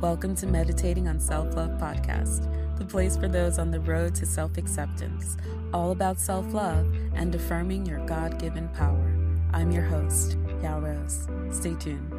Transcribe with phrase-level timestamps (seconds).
[0.00, 2.48] Welcome to Meditating on Self Love Podcast,
[2.78, 5.36] the place for those on the road to self acceptance,
[5.74, 9.12] all about self love and affirming your God given power.
[9.52, 11.26] I'm your host, Ya Rose.
[11.50, 12.17] Stay tuned.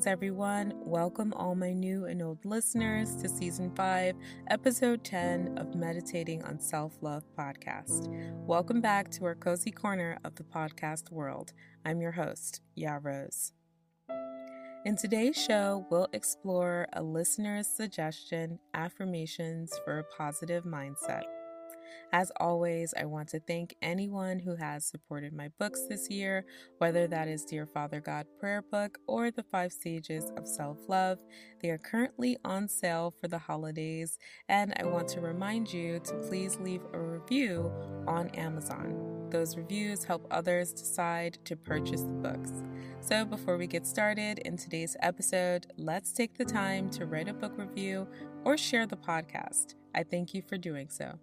[0.00, 0.72] Greetings, everyone.
[0.76, 4.16] Welcome, all my new and old listeners, to season 5,
[4.48, 8.08] episode 10 of Meditating on Self Love podcast.
[8.46, 11.52] Welcome back to our cozy corner of the podcast world.
[11.84, 13.52] I'm your host, Ya Rose.
[14.86, 21.24] In today's show, we'll explore a listener's suggestion affirmations for a positive mindset.
[22.12, 26.44] As always, I want to thank anyone who has supported my books this year,
[26.78, 31.18] whether that is Dear Father God prayer book or The Five Stages of Self Love.
[31.60, 36.14] They are currently on sale for the holidays, and I want to remind you to
[36.14, 37.72] please leave a review
[38.06, 39.28] on Amazon.
[39.30, 42.52] Those reviews help others decide to purchase the books.
[43.00, 47.32] So, before we get started in today's episode, let's take the time to write a
[47.32, 48.08] book review
[48.44, 49.74] or share the podcast.
[49.94, 51.18] I thank you for doing so.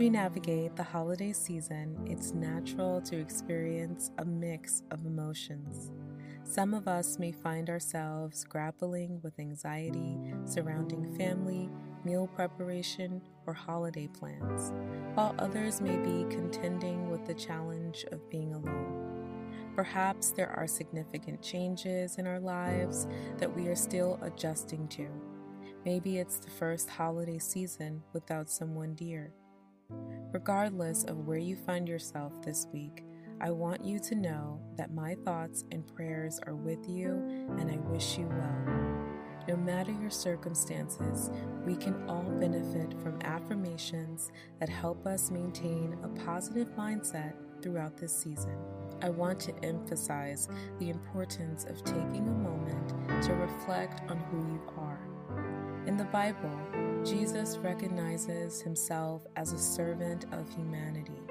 [0.00, 5.92] We navigate the holiday season, it's natural to experience a mix of emotions.
[6.42, 11.68] Some of us may find ourselves grappling with anxiety surrounding family,
[12.02, 14.72] meal preparation, or holiday plans,
[15.12, 19.52] while others may be contending with the challenge of being alone.
[19.76, 25.06] Perhaps there are significant changes in our lives that we are still adjusting to.
[25.84, 29.34] Maybe it's the first holiday season without someone dear.
[30.32, 33.04] Regardless of where you find yourself this week,
[33.40, 37.12] I want you to know that my thoughts and prayers are with you
[37.58, 38.80] and I wish you well.
[39.48, 41.30] No matter your circumstances,
[41.64, 44.30] we can all benefit from affirmations
[44.60, 48.56] that help us maintain a positive mindset throughout this season.
[49.02, 52.90] I want to emphasize the importance of taking a moment
[53.22, 55.00] to reflect on who you are.
[55.86, 56.60] In the Bible,
[57.04, 61.22] Jesus recognizes himself as a servant of humanity,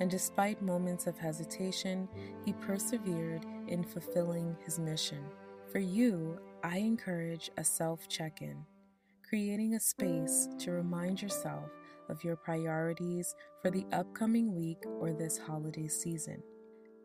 [0.00, 2.08] and despite moments of hesitation,
[2.46, 5.22] he persevered in fulfilling his mission.
[5.70, 8.64] For you, I encourage a self check in,
[9.28, 11.68] creating a space to remind yourself
[12.08, 16.42] of your priorities for the upcoming week or this holiday season.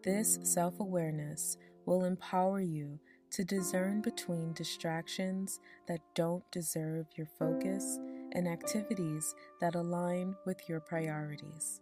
[0.01, 2.99] This self awareness will empower you
[3.31, 7.99] to discern between distractions that don't deserve your focus
[8.33, 11.81] and activities that align with your priorities.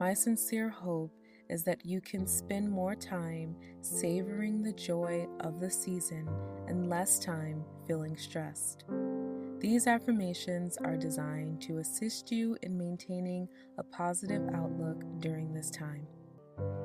[0.00, 1.12] My sincere hope
[1.48, 6.28] is that you can spend more time savoring the joy of the season
[6.66, 8.84] and less time feeling stressed.
[9.60, 13.48] These affirmations are designed to assist you in maintaining
[13.78, 16.06] a positive outlook during this time.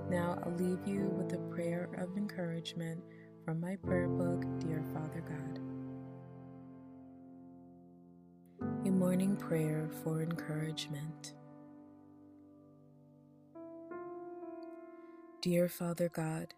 [0.09, 3.01] Now, I'll leave you with a prayer of encouragement
[3.43, 5.70] from my prayer book, Dear Father God.
[9.11, 11.33] Morning prayer for encouragement.
[15.41, 16.53] Dear Father God,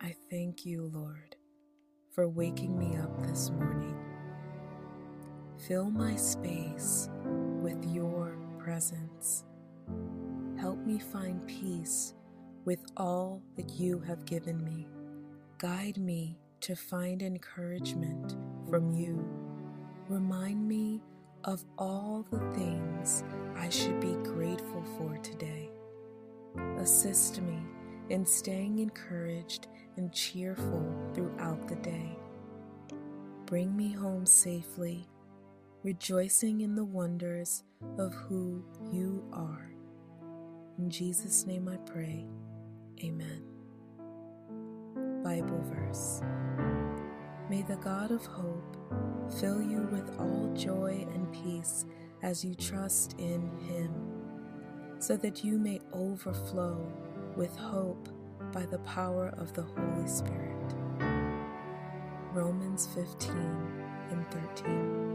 [0.00, 1.34] I thank you, Lord,
[2.12, 3.98] for waking me up this morning.
[5.66, 7.10] Fill my space
[7.60, 9.42] with your presence.
[10.60, 12.14] Help me find peace
[12.64, 14.86] with all that you have given me.
[15.58, 18.36] Guide me to find encouragement
[18.70, 19.28] from you.
[20.08, 21.02] Remind me
[21.46, 23.22] of all the things
[23.56, 25.70] I should be grateful for today.
[26.78, 27.58] Assist me
[28.10, 30.84] in staying encouraged and cheerful
[31.14, 32.18] throughout the day.
[33.46, 35.08] Bring me home safely,
[35.84, 37.62] rejoicing in the wonders
[37.96, 39.70] of who you are.
[40.78, 42.26] In Jesus' name I pray.
[43.04, 43.42] Amen.
[45.22, 46.22] Bible verse.
[47.48, 48.76] May the God of hope
[49.38, 51.86] fill you with all joy and peace
[52.24, 53.92] as you trust in Him,
[54.98, 56.84] so that you may overflow
[57.36, 58.08] with hope
[58.52, 60.74] by the power of the Holy Spirit.
[62.32, 63.30] Romans 15
[64.10, 65.06] and 13.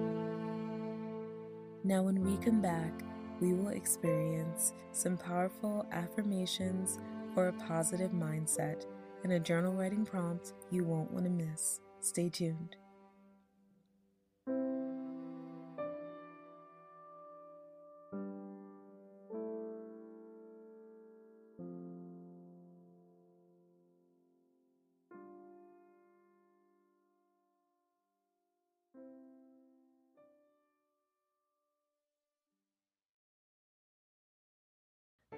[1.83, 2.93] Now, when we come back,
[3.41, 6.97] we will experience some powerful affirmations
[7.33, 8.85] for a positive mindset
[9.23, 11.81] and a journal writing prompt you won't want to miss.
[12.01, 12.75] Stay tuned.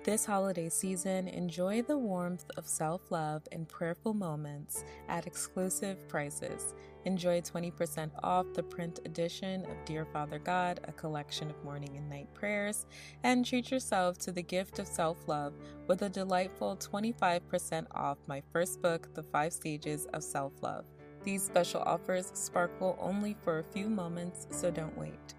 [0.04, 6.74] This holiday season, enjoy the warmth of self love and prayerful moments at exclusive prices.
[7.06, 12.10] Enjoy 20% off the print edition of Dear Father God, a collection of morning and
[12.10, 12.86] night prayers,
[13.24, 15.54] and treat yourself to the gift of self love
[15.88, 20.84] with a delightful 25% off my first book, The Five Stages of Self Love.
[21.24, 25.36] These special offers sparkle only for a few moments, so don't wait.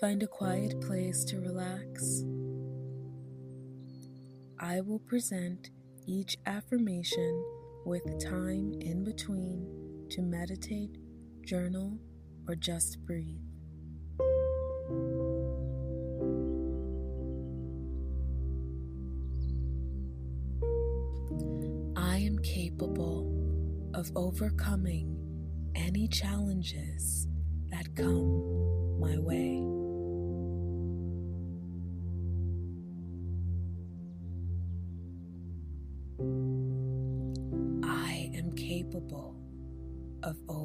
[0.00, 2.24] Find a quiet place to relax.
[4.58, 5.68] I will present
[6.06, 7.44] each affirmation
[7.84, 10.96] with time in between to meditate,
[11.44, 11.98] journal,
[12.48, 13.42] or just breathe.
[21.94, 23.30] I am capable
[23.92, 25.18] of overcoming
[25.74, 27.28] any challenges
[27.70, 29.79] that come my way.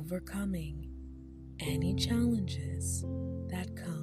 [0.05, 0.87] Overcoming
[1.59, 3.03] any challenges
[3.49, 3.94] that come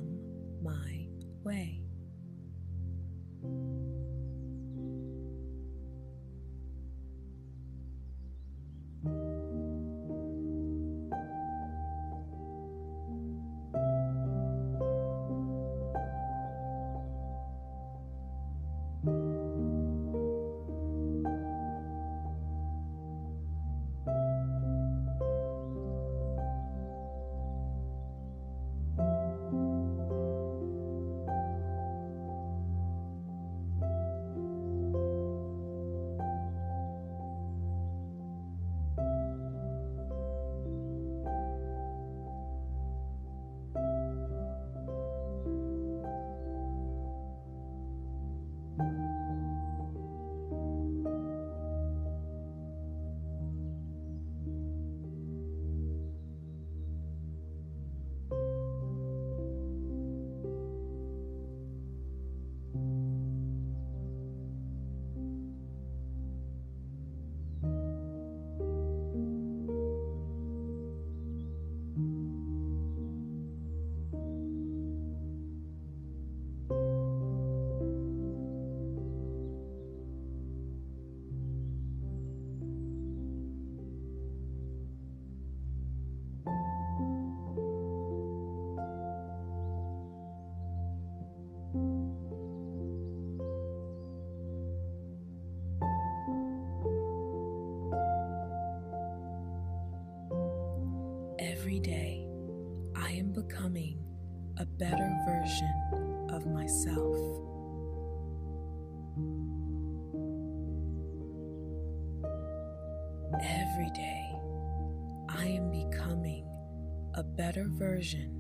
[117.43, 118.31] better version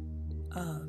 [0.54, 0.81] of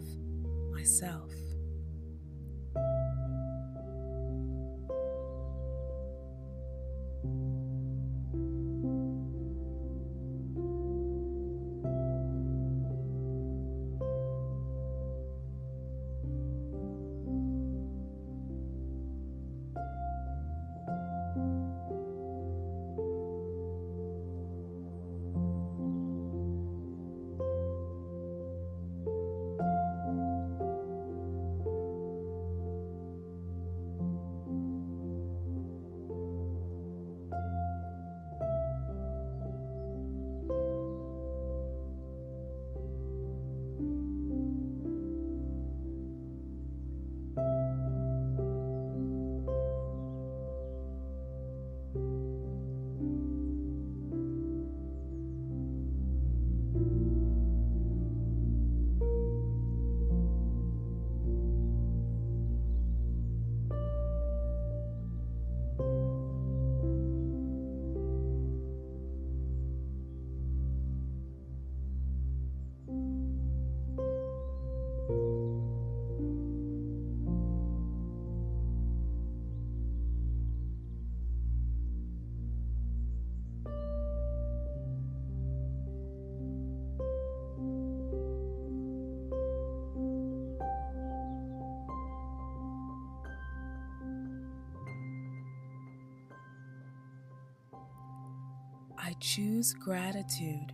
[99.24, 100.74] choose gratitude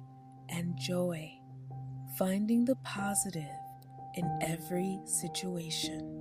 [0.50, 1.32] and joy,
[2.18, 3.44] finding the positive
[4.16, 6.19] in every situation.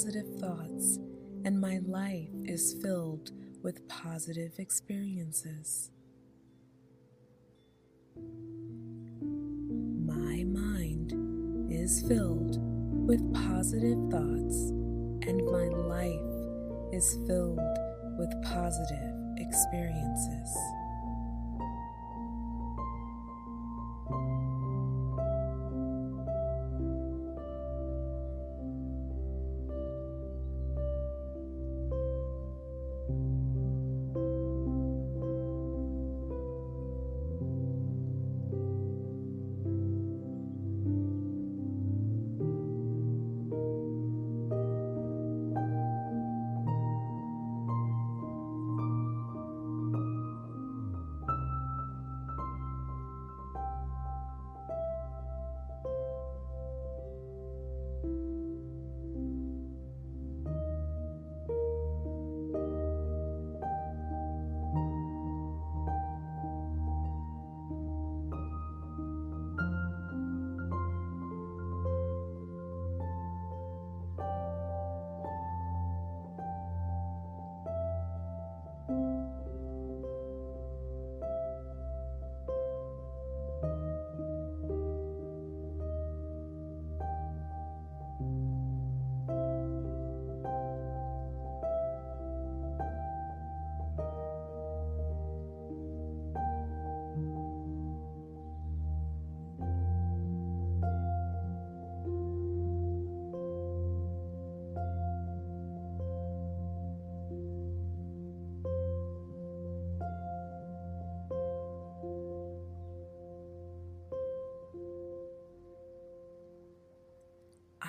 [0.00, 0.98] Positive thoughts,
[1.44, 5.90] and my life is filled with positive experiences.
[10.06, 11.12] My mind
[11.70, 12.56] is filled
[13.06, 14.70] with positive thoughts,
[15.28, 17.60] and my life is filled
[18.18, 20.79] with positive experiences.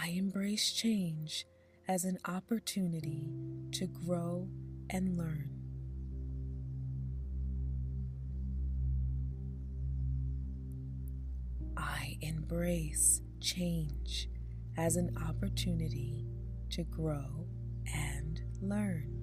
[0.04, 1.46] I embrace change
[1.88, 3.30] as an opportunity
[3.74, 4.50] to grow
[4.90, 5.52] and learn.
[11.78, 14.28] I embrace change
[14.76, 16.26] as an opportunity
[16.72, 17.46] to grow
[17.94, 19.22] and learn.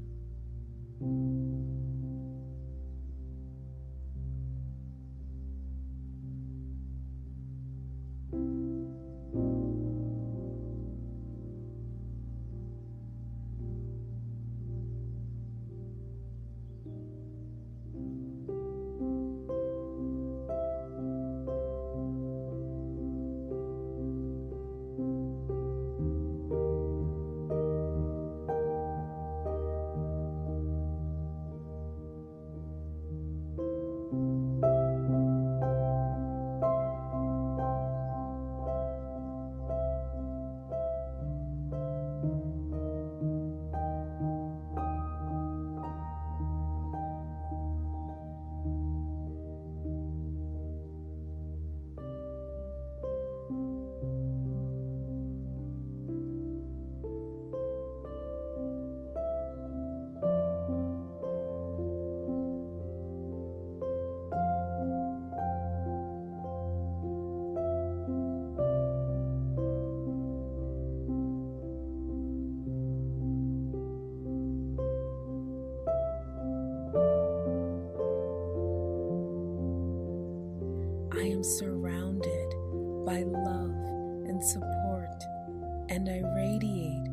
[85.98, 87.08] And I radiate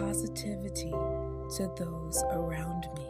[0.00, 3.06] positivity to those around me.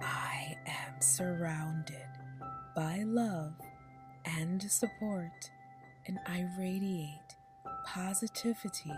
[0.00, 2.08] I am surrounded
[2.74, 3.52] by love
[4.24, 5.50] and support,
[6.06, 7.36] and I radiate
[7.84, 8.94] positivity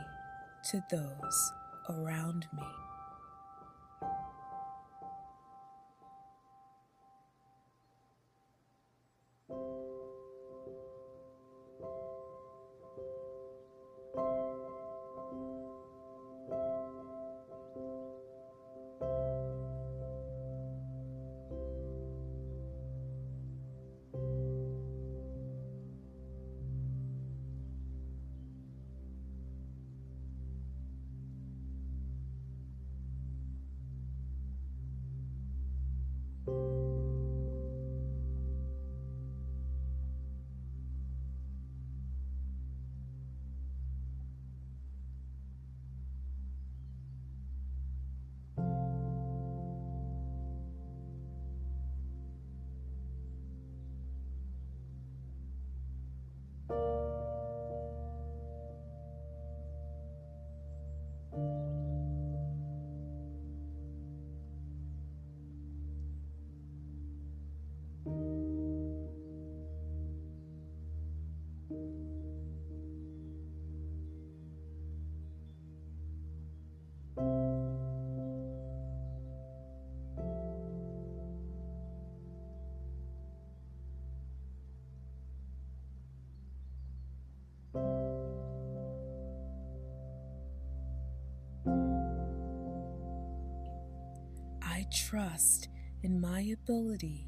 [0.70, 1.52] to those
[1.90, 2.81] around me.
[94.92, 95.68] Trust
[96.02, 97.26] in my ability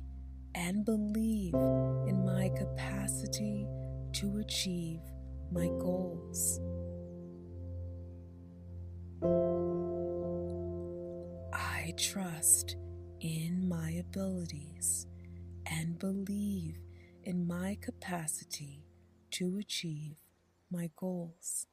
[0.54, 3.66] and believe in my capacity
[4.12, 5.00] to achieve
[5.50, 6.60] my goals.
[11.52, 12.76] I trust
[13.20, 15.06] in my abilities
[15.66, 16.78] and believe
[17.22, 18.84] in my capacity
[19.32, 20.18] to achieve
[20.70, 21.66] my goals.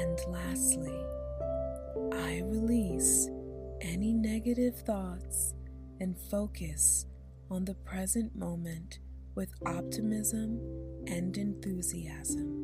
[0.00, 0.98] And lastly,
[2.10, 3.28] I release
[3.82, 5.52] any negative thoughts
[6.00, 7.04] and focus
[7.50, 9.00] on the present moment
[9.34, 10.58] with optimism
[11.06, 12.59] and enthusiasm.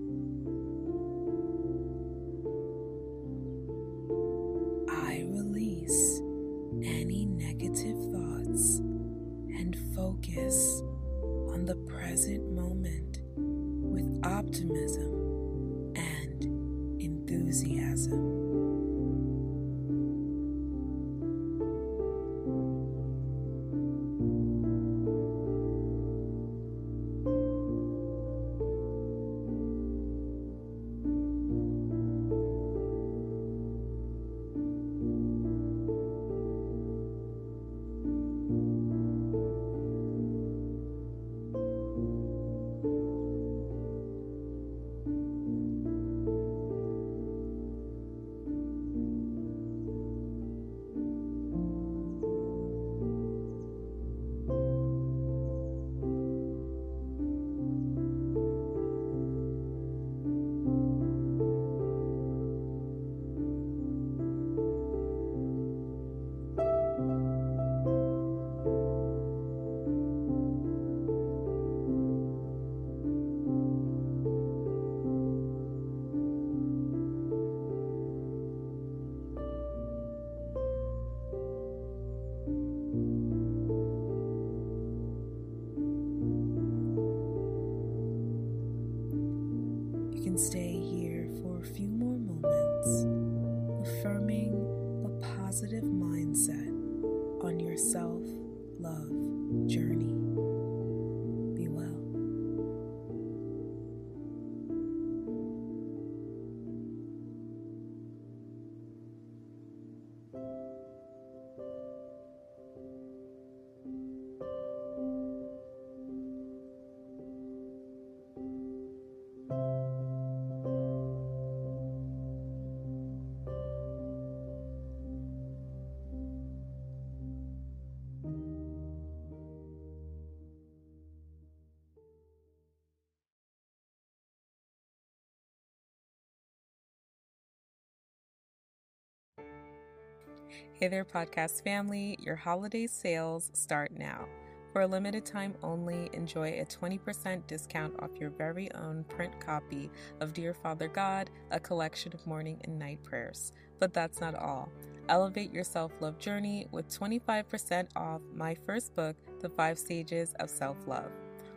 [140.73, 142.19] Hey there, podcast family.
[142.21, 144.27] Your holiday sales start now.
[144.73, 149.91] For a limited time only, enjoy a 20% discount off your very own print copy
[150.21, 153.53] of Dear Father God, a collection of morning and night prayers.
[153.81, 154.71] But that's not all.
[155.09, 160.51] Elevate your self love journey with 25% off my first book, The Five Stages of
[160.51, 161.11] Self Love.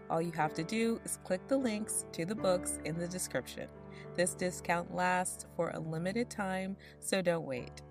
[0.10, 3.68] All you have to do is click the links to the books in the description.
[4.16, 7.82] This discount lasts for a limited time, so don't wait.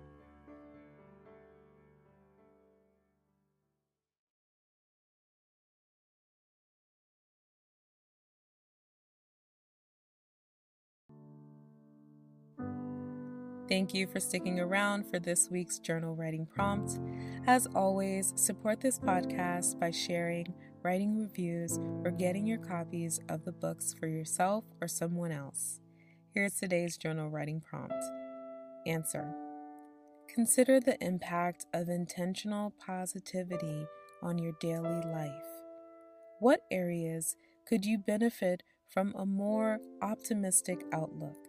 [13.69, 16.99] Thank you for sticking around for this week's journal writing prompt.
[17.45, 23.51] As always, support this podcast by sharing, writing reviews, or getting your copies of the
[23.51, 25.81] books for yourself or someone else.
[26.33, 27.93] Here's today's journal writing prompt
[28.87, 29.31] Answer
[30.33, 33.85] Consider the impact of intentional positivity
[34.23, 35.31] on your daily life.
[36.39, 37.35] What areas
[37.67, 41.48] could you benefit from a more optimistic outlook?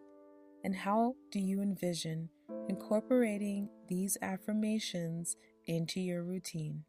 [0.62, 2.28] And how do you envision
[2.68, 6.84] incorporating these affirmations into your routine?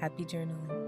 [0.00, 0.79] Happy journaling.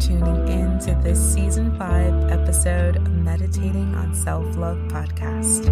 [0.00, 5.64] Tuning in to this season 5 episode of Meditating on Self Love podcast.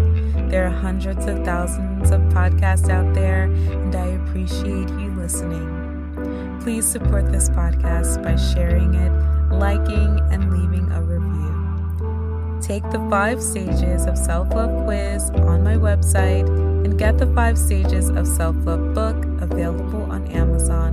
[0.49, 6.59] There are hundreds of thousands of podcasts out there, and I appreciate you listening.
[6.61, 9.11] Please support this podcast by sharing it,
[9.53, 12.59] liking, and leaving a review.
[12.61, 16.47] Take the five stages of self love quiz on my website
[16.83, 20.84] and get the five stages of self love book available on Amazon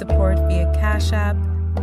[0.00, 1.36] support via Cash App,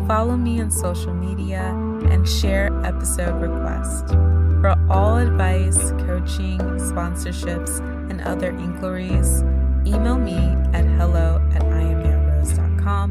[0.07, 1.61] follow me on social media,
[2.09, 4.11] and share episode requests.
[4.59, 6.57] For all advice, coaching,
[6.89, 7.77] sponsorships,
[8.09, 9.43] and other inquiries,
[9.85, 10.39] email me
[10.73, 13.09] at hello at iamyarose.com.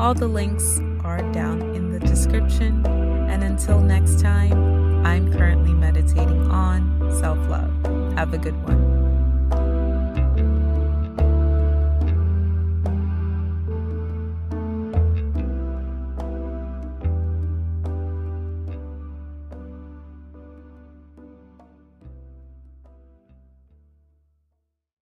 [0.00, 2.84] All the links are down in the description.
[3.30, 6.82] And until next time, I'm currently meditating on
[7.20, 7.70] self love.
[8.16, 8.91] Have a good one.